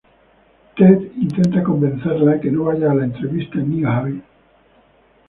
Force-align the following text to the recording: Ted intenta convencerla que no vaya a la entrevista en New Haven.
Ted 0.75 1.11
intenta 1.23 1.61
convencerla 1.61 2.41
que 2.41 2.49
no 2.49 2.63
vaya 2.63 2.89
a 2.89 2.95
la 2.95 3.03
entrevista 3.03 3.59
en 3.59 3.69
New 3.69 3.87
Haven. 3.87 4.23